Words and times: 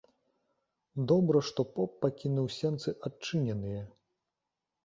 Добра, 1.11 1.41
што 1.49 1.65
поп 1.75 1.91
пакінуў 2.05 2.47
сенцы 2.57 2.95
адчыненыя. 3.11 3.81